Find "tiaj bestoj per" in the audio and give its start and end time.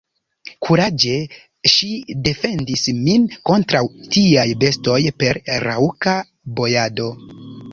4.17-5.43